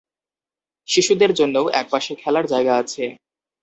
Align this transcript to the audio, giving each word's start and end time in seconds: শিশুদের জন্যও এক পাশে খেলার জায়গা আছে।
শিশুদের 0.87 1.31
জন্যও 1.33 1.65
এক 1.71 1.87
পাশে 1.91 2.11
খেলার 2.15 2.45
জায়গা 2.47 2.73
আছে। 2.81 3.03